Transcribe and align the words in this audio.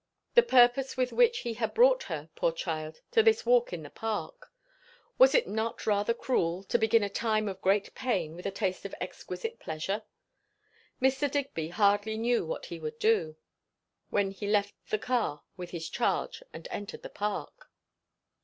the 0.33 0.41
purpose 0.41 0.97
with 0.97 1.13
which 1.13 1.41
he 1.41 1.53
had 1.53 1.75
brought 1.75 2.01
her, 2.01 2.31
poor 2.33 2.51
child, 2.51 3.01
to 3.11 3.21
this 3.21 3.45
walk 3.45 3.71
in 3.71 3.83
the 3.83 3.89
Park. 3.91 4.51
Was 5.19 5.35
it 5.35 5.47
not 5.47 5.85
rather 5.85 6.15
cruel, 6.15 6.63
to 6.63 6.79
begin 6.79 7.03
a 7.03 7.07
time 7.07 7.47
of 7.47 7.61
great 7.61 7.93
pain 7.93 8.35
with 8.35 8.47
a 8.47 8.49
taste 8.49 8.83
of 8.83 8.95
exquisite 8.99 9.59
pleasure? 9.59 10.01
Mr. 10.99 11.29
Digby 11.29 11.67
hardly 11.69 12.17
knew 12.17 12.47
what 12.47 12.65
he 12.65 12.79
would 12.79 12.97
do, 12.97 13.35
when 14.09 14.31
he 14.31 14.47
left 14.47 14.73
the 14.89 14.97
car 14.97 15.43
with 15.55 15.69
his 15.69 15.87
charge 15.87 16.41
and 16.51 16.67
entered 16.71 17.03
the 17.03 17.07
Park. 17.07 17.69